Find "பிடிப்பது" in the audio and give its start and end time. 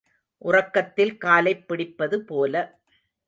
1.67-2.21